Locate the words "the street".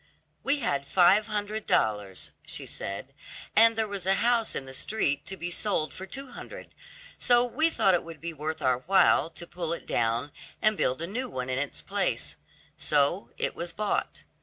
4.65-5.27